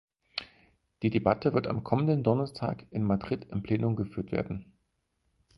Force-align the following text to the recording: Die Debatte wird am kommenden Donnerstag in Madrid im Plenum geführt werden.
Die 1.03 1.11
Debatte 1.11 1.53
wird 1.53 1.67
am 1.67 1.83
kommenden 1.83 2.23
Donnerstag 2.23 2.87
in 2.89 3.03
Madrid 3.03 3.45
im 3.51 3.61
Plenum 3.61 3.95
geführt 3.95 4.31
werden. 4.31 4.73